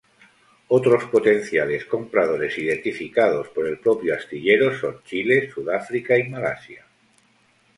Otros 0.69 1.03
potenciales 1.11 1.85
compradores 1.85 2.57
identificados 2.57 3.49
por 3.49 3.67
el 3.67 3.77
propio 3.77 4.15
astillero 4.15 4.75
son 4.75 5.03
Chile, 5.03 5.51
Sudáfrica, 5.51 6.15
Malasia. 6.27 6.83